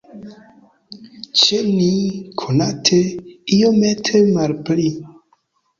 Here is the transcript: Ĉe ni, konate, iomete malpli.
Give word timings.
Ĉe 1.41 1.59
ni, 1.67 1.91
konate, 2.45 3.01
iomete 3.61 4.25
malpli. 4.35 4.93